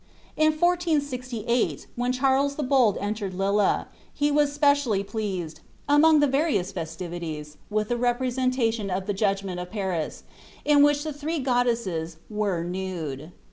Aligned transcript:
In 0.35 0.51
1468, 0.53 1.85
when 1.95 2.11
Charles 2.11 2.55
the 2.55 2.63
Bold 2.63 2.97
entered 2.97 3.35
Lille, 3.35 3.85
he 4.11 4.31
was 4.31 4.51
specially 4.51 5.03
pleased, 5.03 5.59
among 5.87 6.21
the 6.21 6.27
various 6.27 6.71
festivities, 6.71 7.57
with 7.69 7.91
a 7.91 7.97
representation 7.97 8.89
of 8.89 9.05
the 9.05 9.13
Judgment 9.13 9.59
of 9.59 9.69
Paris, 9.69 10.23
in 10.65 10.81
which 10.81 11.03
the 11.03 11.13
three 11.13 11.37
goddesses 11.37 12.17
were 12.31 12.63
nude. 12.63 13.31